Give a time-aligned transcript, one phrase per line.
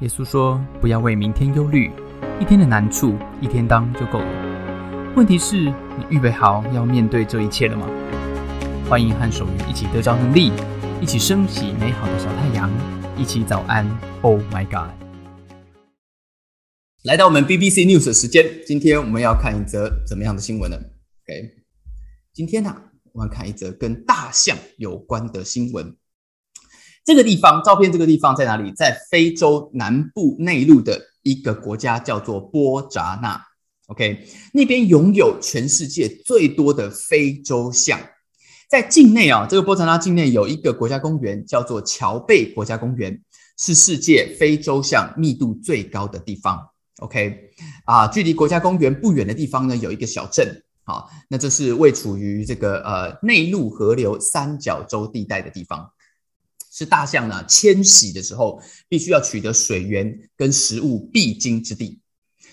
[0.00, 1.90] 耶稣说：“不要为明天忧虑，
[2.40, 5.12] 一天的难处一天当就够了。
[5.16, 7.84] 问题是，你预备好要面对这一切了吗？”
[8.88, 10.52] 欢迎和守愚一起得着能力，
[11.00, 12.70] 一起升起美好的小太阳，
[13.16, 13.84] 一起早安。
[14.22, 14.94] Oh my God！
[17.02, 21.56] 来到我们 BBC News 的时间，今天我们要看一则怎么样的新闻呢？OK，
[22.32, 22.72] 今天呢，
[23.10, 25.92] 我们看一则跟大象有关的新闻。
[27.08, 28.70] 这个地方，照片这个地方在哪里？
[28.72, 33.42] 在非洲南部内陆的一个国家，叫做波扎纳。
[33.86, 37.98] OK，那边拥有全世界最多的非洲象。
[38.68, 43.18] 在境内啊，这个波扎纳境内有一个国家公园，叫做乔贝国家公园，
[43.56, 46.60] 是世界非洲象密度最高的地方。
[46.98, 47.34] OK，
[47.86, 50.62] 啊，距离国家公园不远的地方呢，有一个小镇。
[50.84, 55.90] 好，那这是位处于这个呃内陆河流三角洲地带的地方。
[56.78, 61.98] 是大象呢迁徙的时候，必须要取得水源跟食物必经之地。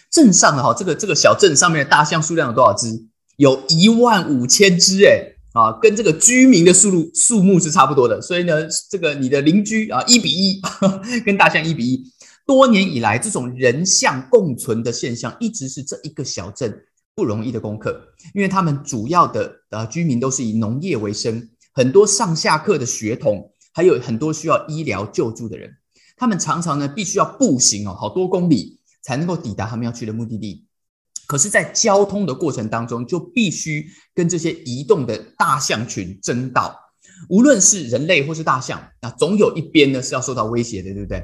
[0.10, 3.06] 镇上的哈，这个这个小镇上面的大象数量有多少只？
[3.38, 8.20] 有一万五千只，哎啊，跟这个居民的数目数目是差不多的。
[8.20, 10.60] 所以呢，这个你的邻居啊，一比一，
[11.24, 12.04] 跟大象一比一。
[12.48, 16.84] 多年以来，这种人象共存的现象，一直是这一个小镇
[17.14, 18.02] 不容易的功课，
[18.34, 23.52] 因为他们主要的呃居民都是以农业为生，很多上下课的学童。
[23.76, 25.70] 还有很多需要医疗救助的人，
[26.16, 30.66] 他们常常呢必须要步行哦，好多公里才能够抵达他们要去的目的地。
[31.28, 36.80] 可是，在交通的过程当中，就必须跟这些移动的大象群争道。
[37.28, 41.22] 无论是人类或是大象，那总有一边呢是要受到威胁的，对不对？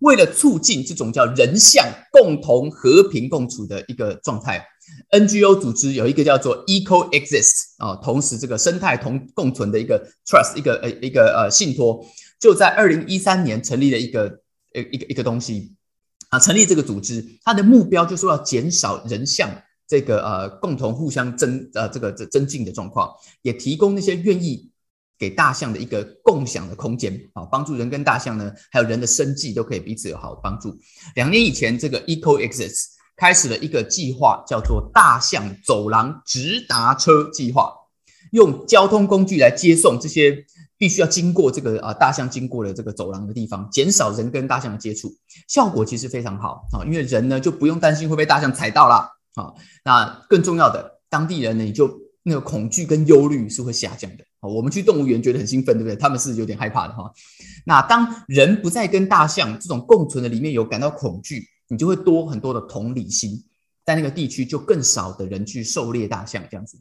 [0.00, 4.66] 为了促进这种叫人象共同和平共处的一个状态
[5.12, 12.04] ，NGO 组织有一个叫做 EcoExist 啊，同时这个生态同共存的一个 Trust 一个呃一个呃信托，
[12.38, 14.40] 就在二零一三年成立了一个
[14.74, 15.74] 呃一个一个东西
[16.30, 19.50] 啊，成立这个组织，它的目标就是要减少人象
[19.86, 24.70] 这个呃共同互相增呃这个增增进的状况，也提供那些愿意。
[25.18, 30.78] 给大象的一个共享的空间啊，帮助人跟大象呢，还有人的生计都可以彼此有好帮助。
[31.14, 37.72] 两年以前，这个 EcoExist 开始了一个计划，叫做大象走廊直达车计划，
[38.32, 40.44] 用交通工具来接送这些
[40.78, 45.12] 必须要经过这个啊大象经过的这个走廊的地方，减少人跟大象的接触，
[45.48, 49.52] 效果其实非常好啊，因为人呢就不用担心会被大象踩到啦啊。
[49.84, 52.06] 那更重要的，当地人呢你就。
[52.28, 54.24] 那个恐惧跟忧虑是会下降的。
[54.40, 55.94] 我们去动物园觉得很兴奋，对不对？
[55.94, 57.08] 他们是有点害怕的哈。
[57.64, 63.44] 那当人不再跟大象这种共存的里面有感到恐惧，你就会多很多的同理心，
[63.84, 66.78] 在那个地区就更少的人去狩猎大象这样子。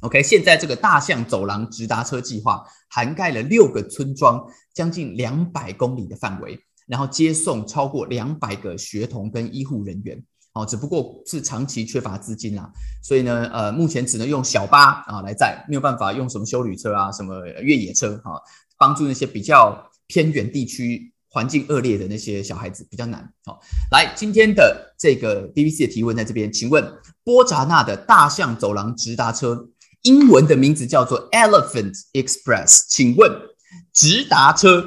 [0.00, 10.24] OK，现在这个大象走廊直达车计划涵盖了六个村庄，将近两百公里的范围，然后接送超过两百个学童跟医护人员。
[10.52, 12.72] 哦，只不过是长期缺乏资金啦，
[13.04, 18.32] 所以呢，呃，目前只能用小巴啊来载，没有办法用什么修旅车啊、什么越野车哈，
[18.76, 23.32] 帮助那些比较偏远地区、环境恶劣的那些小孩子比较难。
[23.44, 23.60] 好，
[23.92, 26.92] 来今天的这个 BBC 的提问在这边，请问
[27.24, 29.68] 波扎纳的大象走廊直达车
[30.02, 33.30] 英文的名字叫做 Elephant Express，请问
[33.92, 34.84] 直达车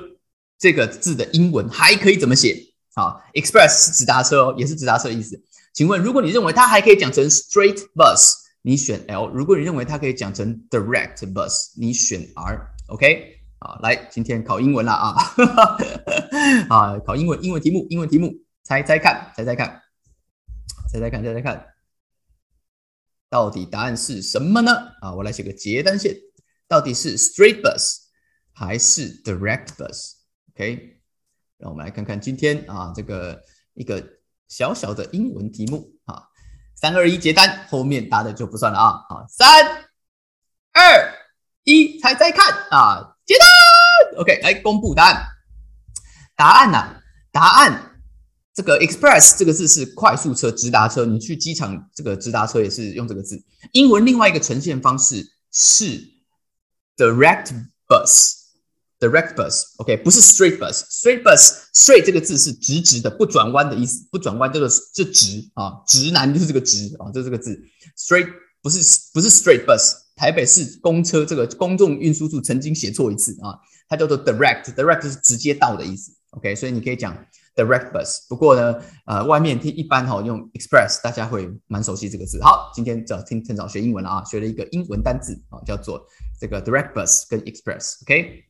[0.59, 2.58] 这个字的英文还可以怎么写？
[2.96, 5.42] 好，Express 是直达车哦，也是直达车的意思。
[5.74, 12.68] 请问，如果你认为它还可以讲成 straight bus，你选 L；如果你认为它可以讲成 direct bus，你选 R。
[12.90, 15.16] OK，好，来，今天考英文了啊！
[16.69, 18.29] 啊，考英文，英文题目，英文题目，
[18.62, 19.81] 猜猜看，猜猜看，
[20.91, 21.66] 猜猜看，猜猜看，
[23.29, 24.73] 到底答案是什么呢？
[25.00, 26.13] 啊，我来写个结单线，
[26.68, 28.00] 到底是 straight bus
[28.52, 31.00] 还是 direct bus？OK，
[31.57, 33.41] 让我们来看看今天啊，这个
[33.75, 34.06] 一个。
[34.50, 36.28] 小小的英文题目啊，
[36.75, 39.66] 三二一结单，后面答的就不算了啊啊，三
[40.73, 41.12] 二
[41.63, 45.25] 一，猜猜看啊，接单，OK，来公布答案。
[46.35, 47.01] 答案呢？
[47.31, 48.01] 答案
[48.53, 53.43] 这个 express 这个字是快速车、直达车，你去机场这个直达车也是用这个字。
[53.72, 55.99] 英文另外一个呈现方式是
[56.97, 57.52] direct
[57.87, 58.43] bus。
[58.99, 60.81] Direct bus，OK，不是 straight bus。
[60.90, 64.08] Straight bus，straight 这个字是直直的，不转弯的意思。
[64.09, 67.59] 不转弯这个是直啊，直男就是这个直啊，就是这个字。
[67.97, 68.31] Straight
[68.61, 68.79] 不是
[69.14, 70.03] 不是 straight bus。
[70.16, 73.58] 台北市公车这个公众运输处曾经写错一次啊，
[73.88, 76.12] 它叫做 direct，direct 是直接到的意思。
[76.32, 77.16] OK，所以你可以讲
[77.56, 78.28] direct bus。
[78.28, 82.42] 不过呢，呃，外面听一般哈用 express，大家会蛮熟悉这个字。
[82.42, 86.04] 好，今天早听趁早学英文了啊，学了一个英文单字啊，叫做
[86.40, 88.02] 这个 direct bus 跟 express。
[88.04, 88.44] OK。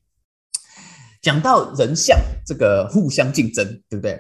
[1.22, 4.20] 讲到人像这个互相竞争，对不对？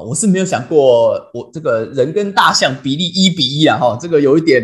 [0.00, 4.62] 我是没有想过我这个人跟大象比例一比一啊，哈，这个有一点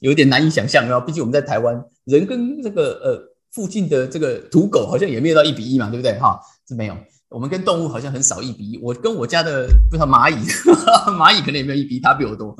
[0.00, 1.06] 有一点难以想象然后。
[1.06, 3.20] 毕竟我们在台湾，人跟这个呃
[3.50, 6.18] 附近的这个土狗好像也没有到一比一嘛，对不对？
[6.18, 6.96] 哈，是没有。
[7.28, 8.78] 我们跟动物好像很少一比一。
[8.82, 10.36] 我跟我家的不知道蚂蚁，
[11.16, 12.54] 蚂蚁可能也没有一比一，它比我多。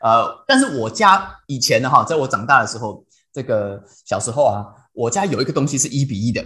[0.00, 4.64] 呃，但是我家以前呢，哈，在我长大的时候，这个小时候啊，
[4.94, 6.42] 我家有一个东西是一比一的，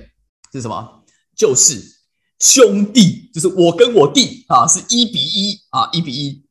[0.52, 1.02] 是什么？
[1.36, 1.80] 就是
[2.40, 6.42] 兄弟，就是我跟我弟啊，是一比一啊，一比一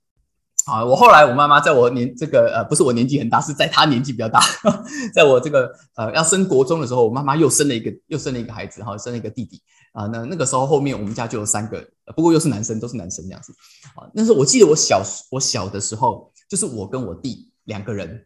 [0.65, 0.85] 啊。
[0.85, 4.39] 我后来我妈妈在我年这个呃，不是我年纪很大，是在她年纪比较大，
[5.13, 10.05] 在我这个呃要升国中的时候，我妈妈又生了一个又生了一个孩子哈，生了一个弟弟啊。
[10.07, 13.51] 那那个时候后面我们家就有三个，不过又是男生，都是男生这样子
[13.95, 14.07] 啊。
[14.13, 16.31] 那时候我记得我小我小的时候。
[16.49, 18.25] 就是我跟我弟两个人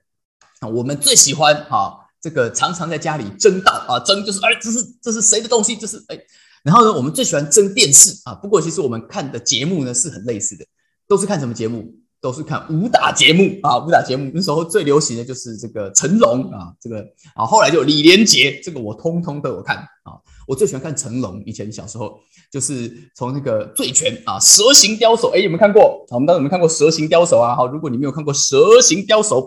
[0.61, 5.75] 啊，我们最喜欢啊，这个常常在家里争道啊，争就是哎，这是这是谁的东西？
[5.75, 6.17] 这是哎，
[6.63, 8.33] 然后呢，我们最喜欢争电视啊。
[8.35, 10.65] 不过其实我们看的节目呢是很类似的，
[11.07, 11.93] 都是看什么节目？
[12.21, 17.05] 都是看武打节目啊，武打节目那时候最流行的就是这个成龙啊，这个
[17.35, 20.15] 啊，后来就李连杰，这个我通通都有看啊。
[20.47, 22.17] 我最喜欢看成龙，以前小时候
[22.49, 26.05] 就是从那个醉拳啊，蛇形刁手，哎，有没有看过？
[26.11, 27.57] 我们当时有没有看过蛇形刁手啊？
[27.57, 29.45] 好，如果你没有看过蛇形刁手，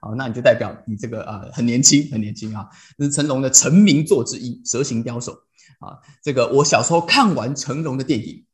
[0.00, 2.66] 好，那你就代表你这个啊很年轻，很年轻啊。
[2.96, 5.36] 这是成龙的成名作之一，蛇形刁手
[5.82, 5.98] 啊。
[6.22, 8.44] 这个我小时候看完成龙的电影，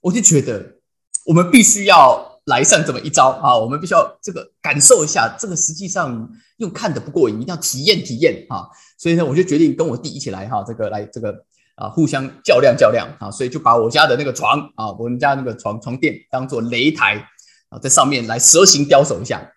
[0.00, 0.76] 我就觉得
[1.24, 2.26] 我们必须要。
[2.48, 3.54] 来上这么一招啊！
[3.54, 6.26] 我们必须要这个感受一下，这个实际上
[6.56, 8.64] 用看的不过瘾，一定要体验体验啊！
[8.96, 11.44] 所以呢，我就决定跟我弟一起来哈，这个来这个
[11.74, 13.30] 啊，互相较量较量啊！
[13.30, 17.22] 所以就把我家的那个床啊，我们家那个床床垫当做擂台
[17.68, 19.52] 啊，在上面来蛇形刁手一下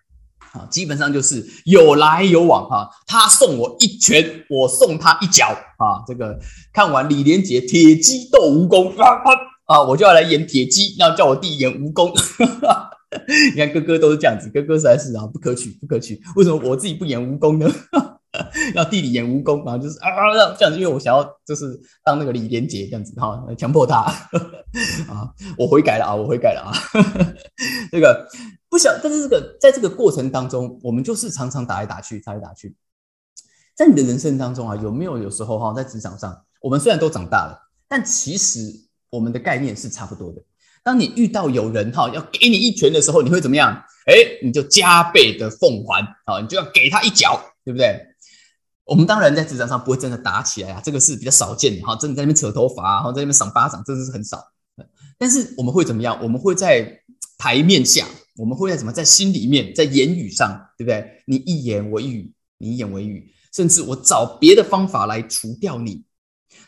[0.53, 6.03] 啊，基本上就是有来有往哈，他送我一拳，我送他一脚啊！
[6.06, 6.38] 这个
[6.74, 9.21] 看完李连杰铁鸡斗蜈蚣啊！
[9.65, 12.12] 啊，我就要来演铁鸡，那叫我弟演蜈蚣。
[13.53, 16.21] 你看哥哥都是这样子，哥哥实在是啊不可取，不可取。
[16.36, 17.69] 为什么我自己不演蜈蚣呢？
[18.75, 20.09] 要弟弟演蜈蚣，然后就是啊
[20.57, 23.97] 这样子，因为我想要就是当那个李连杰这样子哈，强迫他
[25.09, 25.27] 啊，
[25.57, 26.71] 我悔改了啊，我悔改了啊。
[27.92, 28.25] 这个
[28.71, 32.75] 不想，但是这个在这个过程当中，我们就是常常打来打去，打来打去。
[33.75, 38.88] 在你的人生当中啊，有没有有时候哈，在职场上，我们虽然都长大了，但其实。
[39.12, 40.41] 我们的概念是差不多的。
[40.85, 43.73] 当你遇到有人哈要给你一拳的时候，你会怎么样？
[44.06, 48.00] 哎，你就加倍的奉还啊，你就要给他一脚，对不对？
[48.85, 51.94] 我们当然在职场上不会真的打起来啊，这个是比较少见的哈。
[51.97, 54.41] 真的在那边扯头发，然后在那边赏巴掌，真的是很少。
[55.18, 56.18] 但是我们会怎么样？
[56.23, 57.01] 我们会在
[57.38, 61.24] 台面下，我们会在怎么在心里面，在言语上，对不对？
[61.25, 66.04] 你一言我一语，你一言我一语，甚至我找别的方法来除掉你。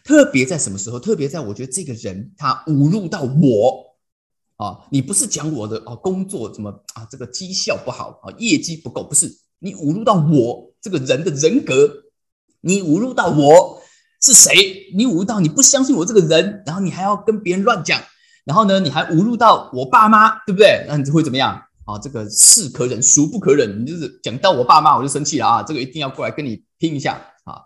[0.04, 1.00] 特别在什么时候？
[1.00, 3.96] 特别在我觉得这个人他侮辱到我
[4.58, 4.80] 啊！
[4.92, 7.08] 你不是讲我的啊工作怎么啊？
[7.10, 9.30] 这个绩效不好啊，业绩不够，不是
[9.60, 11.90] 你侮辱到我这个人的人格，
[12.62, 13.82] 你侮辱到我
[14.22, 14.92] 是谁？
[14.96, 18.02] 你侮辱到你不相信我这个人，然后你还要跟别人乱讲，
[18.44, 20.86] 然后呢，你还侮辱到我爸妈，对不对？
[20.88, 21.98] 那你就会怎么样啊？
[22.00, 23.82] 这个是可忍，孰不可忍？
[23.82, 25.64] 你就是讲到我爸妈，我就生气了啊！
[25.64, 27.62] 这个一定要过来跟你拼一下啊！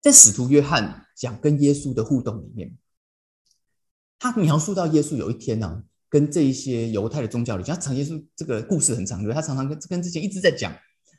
[0.00, 1.02] 在使徒约翰。
[1.16, 2.76] 讲跟耶稣的互动里面，
[4.18, 10.72] 他描述到耶稣有一天呢，跟这一些犹太的宗教里，他讲耶稣这个故事很长，对他常常跟跟之前一直在讲，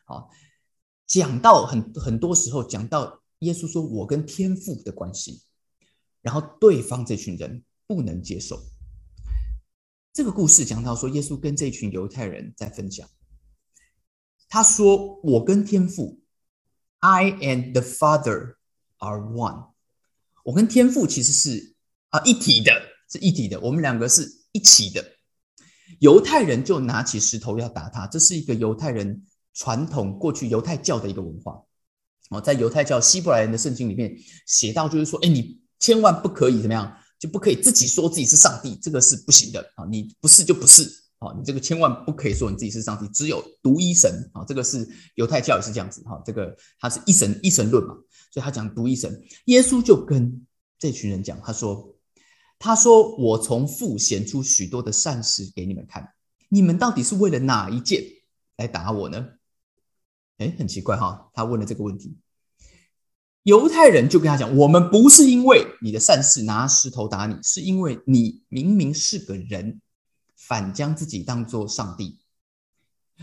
[0.04, 0.26] 啊，
[1.08, 5.44] 讲到很很多时候讲到耶稣说我跟天父的关系，
[6.22, 8.62] 然后对方这群人不能接受
[10.14, 13.08] 这个故事，讲到说耶稣跟这群犹太人在分享，
[14.48, 16.22] 他说我跟天父
[17.00, 18.56] ，I and the Father
[18.98, 19.72] are one。
[20.44, 21.76] 我跟天父其实是
[22.10, 22.72] 啊一体的，
[23.12, 25.04] 是一体的，我们两个是一起的。
[26.00, 31.62] 犹太人就拿起石头要打他，这是一个犹太人传统过去犹太教的一个文化。
[32.30, 34.16] 哦，在犹太教希伯来人的圣经里面
[34.48, 39.86] 写到，就是说，哎，你千万不可以怎么样，不可以自己说自己是上帝，这个是不行的啊！
[39.90, 40.84] 你不是就不是
[41.20, 41.34] 啊！
[41.38, 44.44] 你这个千万不可以说你自己是上帝，只有独一神啊！
[44.46, 47.96] 这个是犹太教也是这样子哈，这个他是一神一神论嘛。
[48.32, 50.46] 所以他讲独一神，耶稣就跟
[50.78, 51.96] 这群人讲，他说
[52.60, 56.14] ：“他说我从父显出许多的善事给你们看，
[56.50, 58.04] 你们到底是为了哪一件
[58.58, 59.26] 来打我呢？”
[60.38, 62.18] 哎，很奇怪哈，他问了这个问题，
[63.46, 69.80] 犹太人就跟他讲：“我们不是因为你的善事拿石头打你，是因为你明明是个人，
[70.36, 72.20] 反将自己当做上帝。”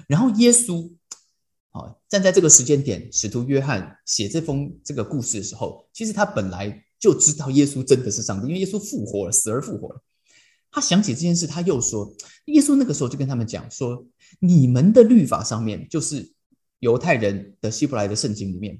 [0.08, 0.90] 然后耶稣。
[1.74, 10.02] 好，站在这个时间点，使徒约翰写这封这个故事的时候，其实他本来就知道耶稣真的是上帝，因为耶稣复活了，死而复活了。
[10.70, 12.14] 他想起这件事，他又说
[12.44, 14.06] ：“耶稣那个时候就跟他们讲说，
[14.38, 16.30] 你们的律法上面，就是
[16.80, 18.78] 犹太人的希伯来的圣经里面，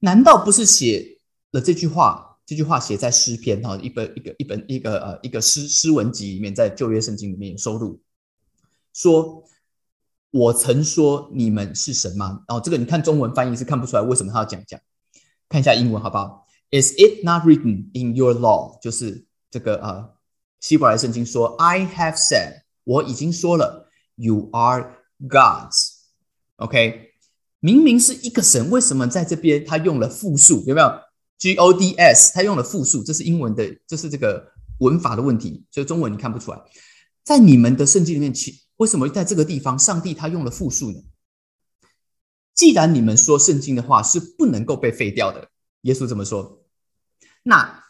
[0.00, 1.18] 难道不是写
[1.52, 2.38] 了这句话？
[2.46, 8.00] 这句话写在诗篇哈，一本一个一本一个呃一个诗诗文集里面，在旧约圣经里面有收录，
[8.92, 9.42] 说。”
[10.32, 12.42] 我曾说你们是神吗？
[12.46, 14.78] 然后这个你看中文翻译是看不出来，为什么他要讲讲？
[15.48, 18.78] 看一下英文好不好？Is it not written in your law？
[18.82, 20.14] 就是这个呃
[20.60, 25.92] 希伯来圣经说，I have said，我已经说了，You are gods。
[26.56, 27.05] OK，
[27.66, 30.62] 明明是一个神，为什么在这边他用了复数？
[30.68, 30.88] 有没有
[31.36, 36.60] ？G O D S，他用了复数，这是英文的，这是这个文法的问题，所以中文你看不出来。
[37.24, 41.00] 在你们的圣经里面，其为什么在这个地方，上帝他用了复数呢？
[42.54, 45.48] 既然你们说圣经的话是不能够被废掉的，
[45.80, 46.64] 耶稣这么说，
[47.42, 47.82] 那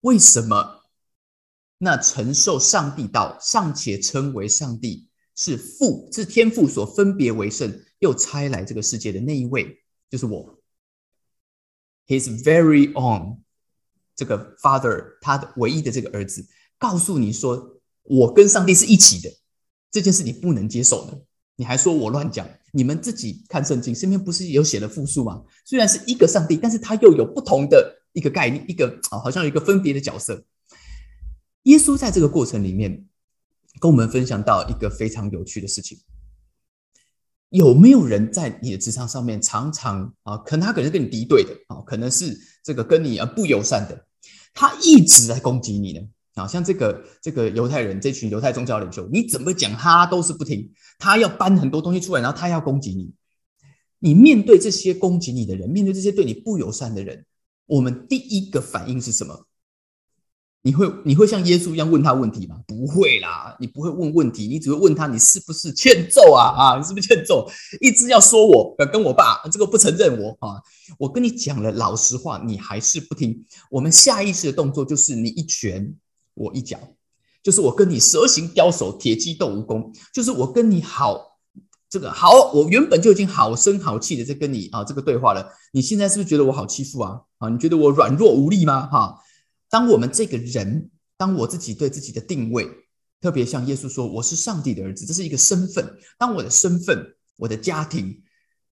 [0.00, 0.80] 为什么
[1.76, 5.05] 那承受上帝道尚且称为上帝
[5.36, 9.78] 是父，是天父所分别为圣，又差来这个世界的那一位，
[10.10, 10.58] 就是我
[12.08, 13.38] ，His very own
[14.16, 16.46] 这个 Father，他的唯一的这个儿子，
[16.78, 19.30] 告诉你说，我跟上帝是一起的。
[19.90, 21.22] 这件事你不能接受的，
[21.56, 22.48] 你还说我乱讲？
[22.72, 25.42] 你们自己看圣经，身边不是有写了复数吗？
[25.64, 30.44] 虽然是一个上帝，但是他又有不同的一个概念，一个，好像有一个分别的角色。
[31.62, 33.06] 耶稣在这个过程里面
[33.80, 35.98] 跟我们分享到一个非常有趣的事情：
[37.50, 44.06] 有没有人在你的职场上面常常啊，可能他可能是跟你敌对的啊，可能是这个跟你啊不友善的，
[44.52, 46.00] 他一直在攻击你呢？
[46.34, 53.12] 啊，像这个这个犹太人，这群犹太宗教领袖，你怎么讲他都是不听，他要搬很多东西出来，然后他要攻击你。
[53.98, 57.24] 你面对这些攻击你的人，面对这些对你不友善的人，
[57.64, 59.46] 我们第一个反应是什么？
[60.66, 62.56] 你会你会像耶稣一样问他问题吗？
[62.66, 66.50] 不会啦，你不会问问题，你只会问他你是不是欠揍啊？
[66.58, 67.48] 啊，你是不是欠揍？
[67.80, 70.60] 一直要说我跟我爸这个不承认我啊，
[70.98, 73.44] 我跟你讲了老实话，你还是不听。
[73.70, 75.94] 我们下意识的动作就是你一拳。
[76.34, 76.76] 我一脚，
[77.44, 81.38] 就是我跟你蛇形刁手，铁鸡斗蜈蚣，就是我跟你好，
[81.88, 87.20] 这个好，我原本就已经好声好气的在跟你啊这个对话了，你现在是不是觉得我好欺负啊？
[87.38, 88.86] 啊，你觉得我软弱无力吗？
[88.86, 89.18] 哈，
[89.76, 92.66] 当我们这个人，当我自己对自己的定位，
[93.20, 95.86] 特别像耶稣说我是上帝的儿子，这是一个身份。
[96.16, 98.22] 当我的身份、我的家庭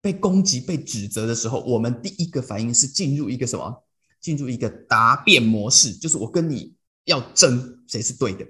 [0.02, 3.82] 被攻击、被指责的时候，我们第一个反应是进入一个什么？
[4.20, 6.76] 进入一个答辩模式，就是我跟你。
[7.06, 8.46] 要争谁是对的？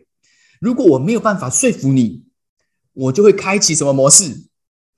[0.59, 2.25] 如果我没有办法说服你，
[2.91, 4.49] 我就会开启什么模式？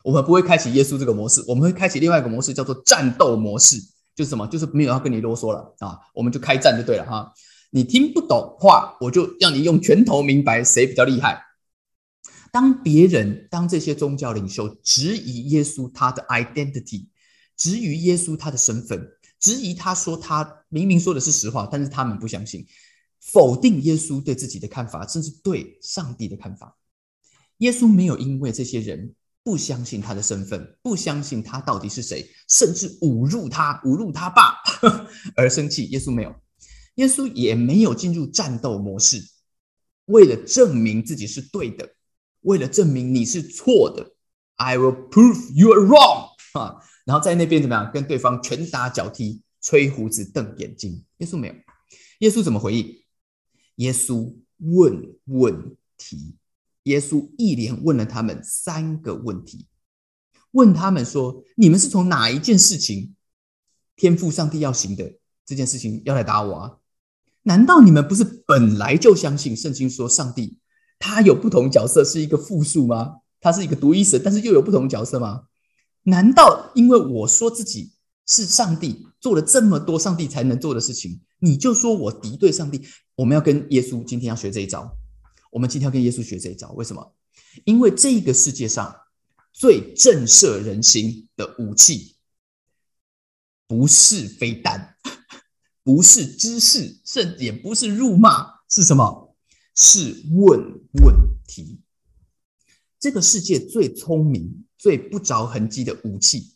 [0.04, 3.76] 我们不会开启耶稣这个模式，我们会开启另外一个模式，叫做战斗模式。
[4.16, 4.46] 就是什么？
[4.48, 7.34] 就是没有要跟你啰嗦了啊，我们就开战就对了哈。
[7.72, 11.42] 你听不懂话，我就让你用拳头明白谁比较厉害。
[12.52, 17.08] 当别人当这些宗教领袖质疑耶稣他的 identity，
[17.56, 19.08] 质疑耶稣他的身份，
[19.40, 22.68] 质疑他说他明明说的是实话，但是他们不相信。
[23.22, 26.76] 否定耶稣对自己的看法，甚至对上帝的看法。
[27.60, 34.56] 耶稣没有因为这些人不相信他的身份，不相信他到底是谁，甚至侮辱他、侮辱他爸
[35.36, 35.86] 而生气。
[35.86, 36.36] 耶稣没有，
[36.96, 39.22] 耶稣也没有进入战斗模式，
[40.06, 41.96] 为了证明自己是对的，
[42.42, 44.16] 为了证明你是错的。
[44.58, 46.78] I will prove you are wrong 啊！
[47.04, 47.92] 然后在那边怎么样？
[47.92, 51.04] 跟对方拳打脚踢、吹胡子、瞪眼睛。
[51.18, 51.56] 耶稣没有，
[52.20, 53.04] 耶稣怎么回应？
[53.78, 56.36] 耶稣问问题，
[56.84, 59.68] 耶稣一连问了他们三个问题，
[60.52, 63.16] 问他们说：“你们是从哪一件事情，
[63.96, 65.14] 天赋上帝要行的
[65.46, 66.78] 这件事情要来打我啊？
[67.44, 70.60] 难道你们不是本来就相信圣经说上帝
[71.00, 73.16] 他有不同角色，是一个复数吗？
[73.40, 75.44] 他是一个独一神，但是又有不同角色吗？
[76.04, 77.94] 难道因为我说自己？”
[78.28, 82.82] 是上帝做了这么多上帝才能做的事情，你就说我敌对上帝？
[83.16, 84.96] 我们要跟耶稣今天要学这一招。
[85.52, 87.16] 我们今天要跟耶稣学这一招，为什么？
[87.66, 88.96] 因为这个世界上
[89.54, 92.16] 最震慑人心的武器，
[93.68, 94.96] 不是飞弹，
[95.84, 99.36] 不是知识，甚至也不是辱骂，是什么？
[99.76, 100.60] 是问
[101.04, 101.16] 问
[101.48, 101.80] 题。
[103.00, 106.56] 这个世界最聪明、最不着痕迹的武器。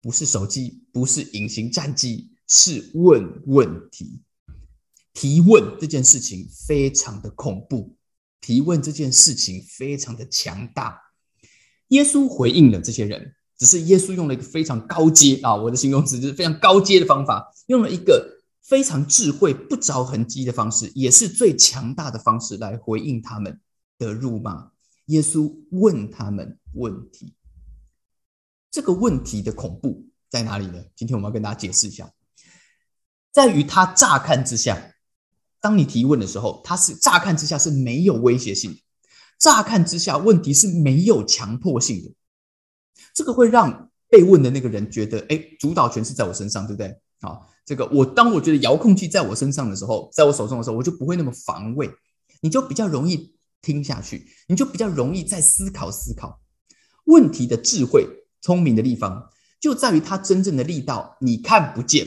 [0.00, 4.20] 不是手机，不是隐形战机，是问问题。
[5.14, 7.96] 提问这件事情非常的恐怖，
[8.40, 11.00] 提问这件事情非常的强大。
[11.88, 23.60] 耶稣回应了这些人，只是耶稣用了一个非常高阶啊，我的形容词就是非常高阶的方法，用了一个非常智慧、不着痕迹的方式，也是最强大的方式来回应他们
[23.98, 24.72] 的辱骂。
[25.06, 27.34] 耶稣问他们问题，
[28.70, 30.82] 这个问题的恐怖在哪里呢？
[30.96, 32.10] 今天我们要跟大家解释一下，
[33.30, 34.93] 在于他乍看之下，
[35.64, 38.76] 当你提问的时候，他是乍看之下是没有威胁性的，
[39.38, 42.12] 乍看之下问题是没有强迫性的，
[43.14, 46.94] 这个会让被问的那个人觉得，哎，主导权是在我身上，对不对？
[47.22, 47.48] 好。
[47.64, 51.90] 这个我当我觉得遥控器在我身上的时候，在我手中的时候，我就不会那么防卫，
[52.42, 56.42] 你就比较容易听下去，你就比较容易再思考思考
[57.04, 58.06] 问题的智慧、
[58.42, 62.06] 聪明的地方，就在于它真正的力道你看不见。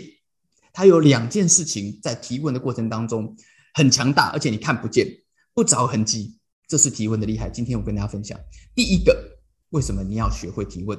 [0.78, 3.36] 它有两件事情在提问的过程当中
[3.74, 5.08] 很强大，而且你看不见，
[5.56, 7.50] 不着痕迹，这是提问的厉害。
[7.50, 8.40] 今天我跟大家分享
[8.76, 9.40] 第一个，
[9.72, 10.96] 为什么你要学会提问？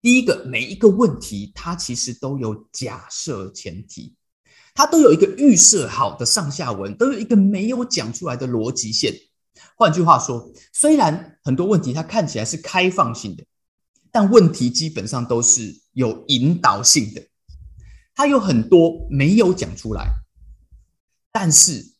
[0.00, 4.14] 第一个，每一个问题，它其实都有假设前提，
[4.72, 9.12] 它都有一个预设好的上下文，都有一个没有讲出来的逻辑线。
[9.76, 13.44] 换句话说，虽然很多问题它看起来是开放性的，
[14.12, 17.27] 但问题基本上都是有引导性的。
[18.18, 20.10] 它有很多没有讲出来，
[21.32, 21.94] 但是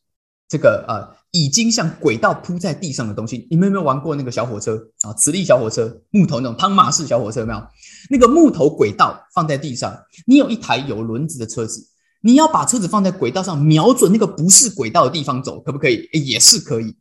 [0.49, 1.17] 这个呃。
[1.31, 5.13] 已经像轨道铺在地上的东西，你们有没有玩过那个小火车啊？
[5.13, 7.63] 磁力小火车，木头那种汤马式小火车，有没有？
[8.09, 9.95] 那个木头轨道放在地上，
[10.27, 11.87] 你有一台有轮子的车子，
[12.23, 16.09] 你要把车子放在轨道上，瞄准那个不是轨道的地方走，可不可以？
[16.15, 16.97] 也是可以。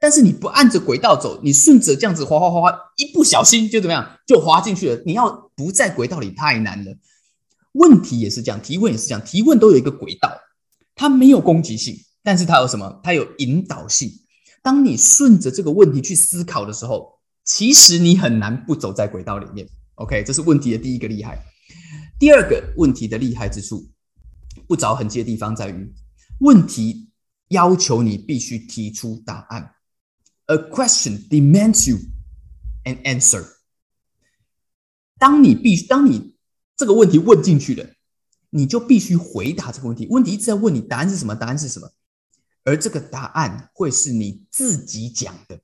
[0.00, 5.00] 但是你不按着轨道走，你顺着这样子滑滑滑滑，一不小心就怎么样，就滑进去了。
[5.06, 6.92] 你要不在轨道里太难了。
[7.72, 10.30] 问题也是这样，提问也是这样，提问都有一个轨道，
[10.94, 11.96] 它没有攻击性。
[12.22, 13.00] 但是它有什么？
[13.02, 14.08] 它有引导性。
[14.62, 19.68] 当你顺着这个问题去思考的时候，其实你很难不走在轨道里面。
[19.96, 21.42] OK，这是问题的第一个厉害。
[22.20, 23.90] 第二个问题的厉害之处，
[24.68, 25.92] 不着痕迹的地方在于，
[26.38, 27.10] 问题
[27.48, 29.74] 要求你必须提出答案。
[30.46, 31.98] A question demands you
[32.84, 33.44] an answer。
[35.18, 36.31] 当你必须，当你
[36.82, 37.86] 这个问题问进去了，
[38.50, 40.04] 你就必须回答这个问题。
[40.10, 41.32] 问题一直在问你，答案是什么？
[41.32, 41.88] 答案是什么？
[42.64, 45.60] 而这个答案会是你自己讲的。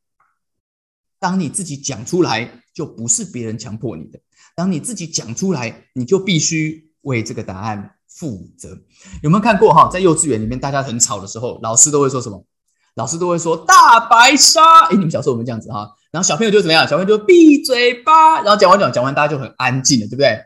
[1.18, 4.20] 当你自己讲出来，就不是别人强迫你的。
[4.54, 8.78] 当你自己讲出来，你就必须为这个答案负责。
[9.24, 9.90] 有没有看过哈？
[9.92, 12.46] 在幼稚园里面，大家很吵的时候，老师都会说什么？
[12.94, 14.62] 老师都会说“大白鲨”。
[14.86, 15.92] 哎，你们小时候有没有这样子哈？
[16.12, 16.86] 然后小朋友就怎么样？
[16.86, 18.40] 小朋友就闭嘴巴。
[18.42, 20.38] 然后讲完讲讲完，大家就很安静了，对不对？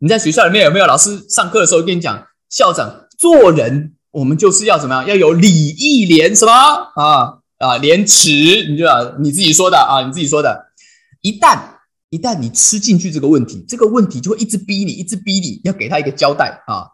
[0.00, 3.94] 你在学校里面有没有老师上课的时候跟你讲，校长做人？
[4.12, 5.06] 我们就是要怎么样？
[5.06, 8.30] 要有礼义廉什么啊啊廉耻？
[8.68, 10.72] 你就要你自己说的啊，你自己说的。
[11.20, 11.60] 一旦
[12.08, 16.88] 一旦你吃进去这个问题，这个问题就会一直逼你，一直逼你要给他一个交代啊。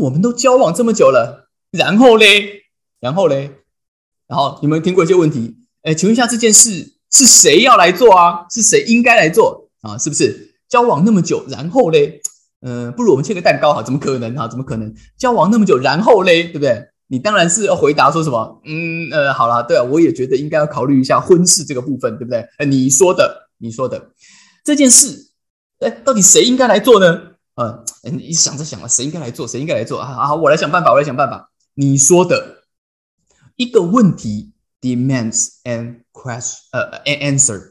[0.00, 2.64] 我们都交往这么久了，然后嘞，
[2.98, 3.52] 然后嘞，
[4.26, 5.56] 然后你们听过一些问题？
[5.82, 8.46] 哎，请问一下，这件事是谁要来做啊？
[8.50, 9.96] 是谁应该来做啊？
[9.96, 12.22] 是不是交往那么久，然后嘞？
[12.62, 13.82] 嗯，不如我们切个蛋糕哈？
[13.82, 14.46] 怎么可能哈？
[14.46, 16.88] 怎么可能交往那么久，然后嘞，对不对？
[17.08, 18.60] 你当然是要回答说什么？
[18.64, 22.46] 嗯呃，好了，对啊，我也觉得应该要考虑一下婚事这个部分，对不对？
[22.58, 24.10] 呃，你说的，你说的
[24.64, 25.32] 这件事，
[25.80, 27.20] 哎，到底谁应该来做呢？
[27.56, 29.48] 嗯，你想着想了，谁应该来做？
[29.48, 30.12] 谁应该来做啊？
[30.12, 31.50] 啊，我来想办法，我来想办法。
[31.74, 32.64] 你说的
[33.56, 37.69] 一个问题 demands an question，呃，an answer。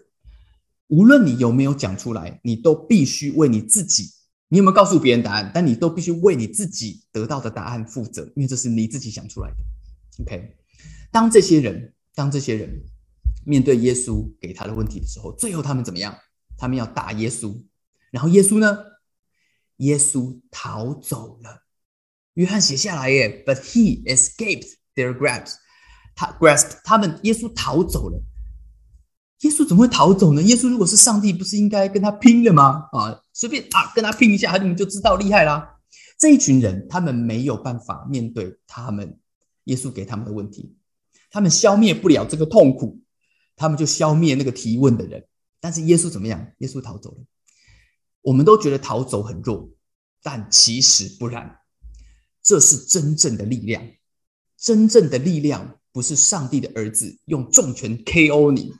[0.89, 4.11] 无论你有没有讲出来，你都必须为你自己。
[4.49, 5.51] 你有没有告诉别人答案？
[5.53, 10.23] 但你都必须为你自己得到的答案负责，因为这是你自己想出来的。
[10.23, 10.55] OK，
[11.11, 12.83] 当这些人，当这些人
[13.45, 16.17] 面对耶稣给他的问题的时候，最后他们怎么样？
[16.57, 17.55] 他们要打耶稣，
[18.11, 18.77] 然后耶稣呢？
[19.77, 21.63] 耶稣逃走了。
[22.33, 25.53] 约翰写下来耶，But he escaped their grasp。
[26.15, 28.21] 他 grasp 他们，耶稣逃走了。
[29.41, 30.41] 耶稣怎么会逃走呢？
[30.43, 32.89] 耶稣如果是上帝，不是应该跟他拼了吗？
[32.91, 35.77] 啊，随便啊，跟他拼一下，你们就知道厉害啦。
[36.17, 39.17] 这一群人，他们没有办法面对他们
[39.65, 40.75] 耶稣给他们的问题，
[41.31, 42.99] 他们消灭不了这个痛苦，
[43.55, 45.25] 他们就消灭那个提问的人。
[45.61, 46.45] 但是耶稣怎么样？
[46.57, 47.17] 耶稣逃走了。
[48.21, 49.69] 我们都觉得逃走很弱，
[50.21, 51.59] 但其实不然，
[52.43, 53.81] 这是真正的力量。
[54.57, 58.73] 真正的力量不是上帝的儿子用重拳 KO 你。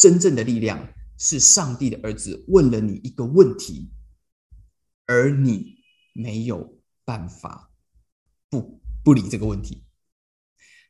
[0.00, 3.90] 真正的力量是上帝的儿子问了你一个问题，
[5.04, 5.76] 而你
[6.14, 7.70] 没有办法
[8.48, 9.84] 不不理这个问题。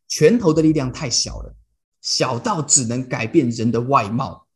[0.07, 1.57] 拳头的力量太小了，
[2.01, 4.47] 小到只能改变人的外貌，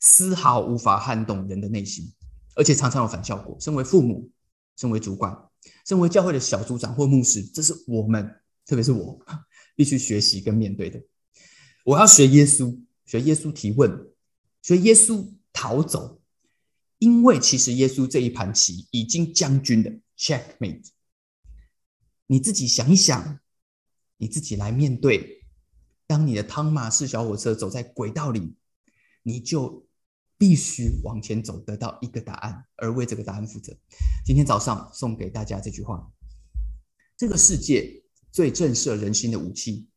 [0.00, 2.12] 丝毫无法撼动人的内心，
[2.56, 3.56] 而且常常有反效果。
[3.60, 4.28] 身为父母，
[4.76, 5.32] 身为主管，
[5.86, 8.28] 身为教会的小组长或牧师，这是我们，
[8.66, 9.24] 特别是我，
[9.76, 11.00] 必须学习跟面对的。
[11.84, 12.76] 我要学耶稣，
[13.10, 14.12] 学耶稣提问，
[14.62, 16.22] 学耶稣逃走，
[16.98, 20.90] 因为其实耶稣这一盘棋已经将军的 checkmate。
[22.28, 23.40] 你自己想一想，
[24.18, 25.44] 你自己来面对。
[26.06, 28.54] 当你的汤马士小火车走在轨道里，
[29.24, 29.88] 你就
[30.38, 33.76] 必须往前走，得到一个答案，而为这个答案负责。
[34.24, 36.08] 今天早上送给大家这句话：
[37.16, 39.89] 这个世界最震慑人心的武器。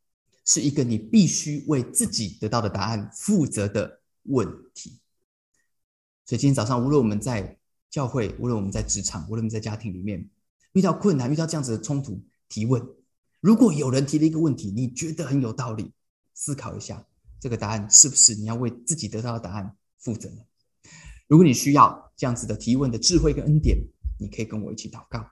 [0.46, 5.00] 是一个你必须为自己得到的答案负责的问题。
[6.26, 7.58] 所以今天早上，无论我们在
[7.90, 10.30] 教会，无论我们在职场，无论我们在家庭里面
[10.72, 12.82] 遇到困难、遇到这样子的冲突，提问。
[13.40, 15.92] 如果有人提了一个问题，你觉得很有道理，
[16.34, 17.06] 思考一下，
[17.40, 20.42] 这个答案是不是你要为自己得到的答案负责呢？
[21.28, 23.78] 如果你需要这样子的提问的智慧跟恩典，
[24.18, 25.30] 你可以跟我一起祷告。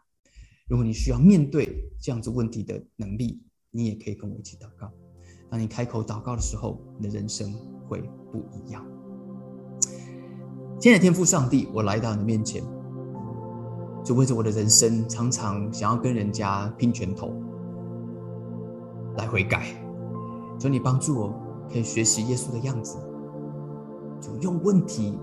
[0.67, 4.91] 如果你需要面对这样子问题的能力，你也可以跟我一起祷告。
[5.51, 7.53] 当你开口祷告的时候，你的人生
[7.89, 8.81] 会不一样。
[10.79, 12.63] 亲爱的天父上帝，我来到你的面前，
[14.01, 17.33] 就为着我的人生常常想要跟人家拼拳头
[19.17, 19.65] 来悔改，
[20.57, 21.33] 求你帮助我，
[21.69, 22.97] 可以学习耶稣的样子，
[24.21, 25.19] 就用问题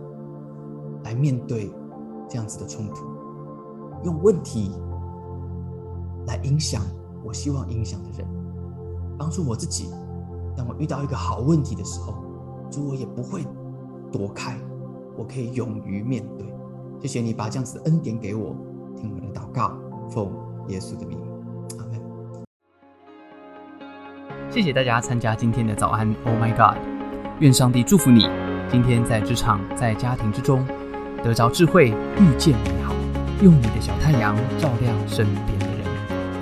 [1.05, 1.73] 来面对
[2.29, 3.07] 这样子的冲突，
[4.05, 4.73] 用问题
[6.27, 6.83] 来影响
[7.25, 8.29] 我希望影响的人，
[9.17, 9.89] 帮助我自己。
[10.59, 12.17] 当我遇到一个好问题的时候，
[12.69, 13.47] 主我也不会
[14.11, 14.59] 躲开，
[15.17, 16.45] 我可以勇于面对。
[17.01, 18.57] 谢谢你把这样子的恩典给我，
[18.97, 19.79] 听我的祷告，
[20.11, 20.29] 奉
[20.67, 21.17] 耶稣的名，
[21.79, 22.01] 阿门。
[24.51, 26.77] 谢谢大家参加今天的早安，Oh my God！
[27.39, 28.29] 愿上帝祝福你，
[28.69, 30.67] 今天在职场、在家庭之中
[31.23, 32.93] 得着智慧，遇见美好，
[33.45, 35.87] 用你的小太阳照亮身边的人。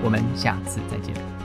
[0.03, 1.36] 我们下次再见。